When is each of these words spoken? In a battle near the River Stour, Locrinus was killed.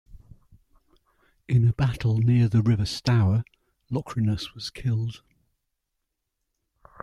In 1.47 1.67
a 1.67 1.73
battle 1.73 2.17
near 2.17 2.47
the 2.49 2.63
River 2.63 2.85
Stour, 2.87 3.43
Locrinus 3.91 4.55
was 4.55 4.71
killed. 4.71 5.21